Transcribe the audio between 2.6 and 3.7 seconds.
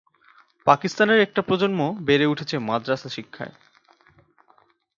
মাদ্রাসা শিক্ষায়।